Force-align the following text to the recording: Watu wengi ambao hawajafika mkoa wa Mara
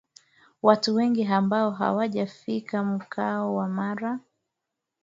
Watu 0.61 0.95
wengi 0.95 1.25
ambao 1.25 1.71
hawajafika 1.71 2.83
mkoa 2.83 3.51
wa 3.51 3.67
Mara 3.69 4.19